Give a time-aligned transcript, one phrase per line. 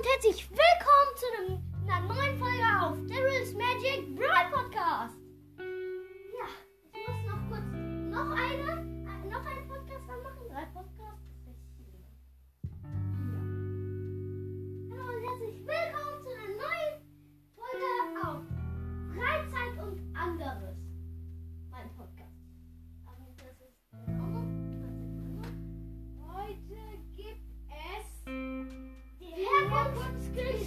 [0.00, 1.69] und herzlich willkommen zu einem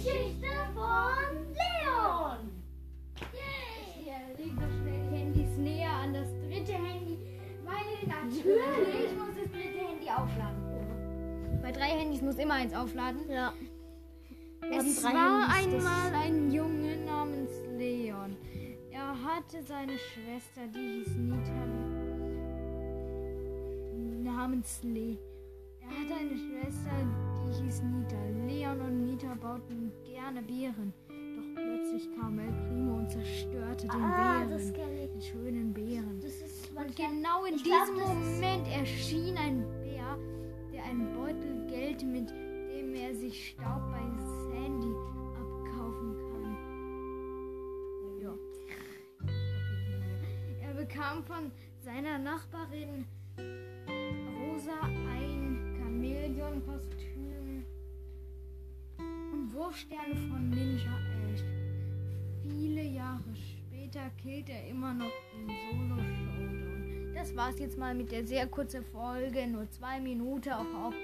[0.04, 2.50] Herkunftsgeschichte von Leon.
[4.02, 7.18] hier legt doch schnell die Handys näher an das dritte Handy,
[7.64, 11.60] weil natürlich muss das dritte Handy aufladen.
[11.62, 13.30] Bei drei Handys muss immer eins aufladen.
[13.30, 13.52] Ja.
[14.70, 18.36] Es war einmal ein Junge namens Leon.
[18.90, 21.66] Er hatte seine Schwester, die hieß Nita.
[24.22, 25.18] Namens Le.
[25.80, 26.90] Er hatte eine Schwester,
[27.46, 28.16] die hieß Nita.
[28.46, 30.92] Leon und Nita bauten gerne Beeren.
[31.08, 34.72] Doch plötzlich kam El Primo und zerstörte den Ah, ich.
[34.72, 36.20] Den schönen Beeren.
[36.20, 40.18] Das ist Und genau in glaub, diesem ist- Moment erschien ein Bär,
[40.72, 44.02] der einen Beutel Geld, mit dem er sich Staub bei
[44.50, 44.92] Sandy
[45.34, 46.56] abkaufen kann.
[48.22, 48.34] Ja.
[50.66, 51.50] Er bekam von
[51.84, 53.06] seiner Nachbarin
[53.38, 55.33] Rosa ein
[59.64, 60.92] Wurfsterne von Ninja
[61.32, 61.42] Ash.
[62.42, 67.14] Viele Jahre später killt er immer noch den Solo Showdown.
[67.14, 70.94] Das war's jetzt mal mit der sehr kurzen Folge, nur zwei Minuten, auch auf,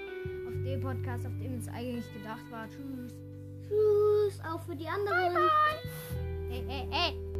[0.47, 2.67] auf dem Podcast, auf dem es eigentlich gedacht war.
[2.69, 3.15] Tschüss.
[3.67, 5.37] Tschüss, auch für die anderen.
[6.49, 7.30] Hey, hey, hey.